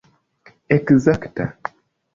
[0.75, 1.45] ekzakta